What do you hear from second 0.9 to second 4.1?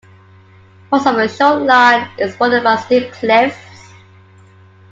of the shoreline is bordered by steep cliffs.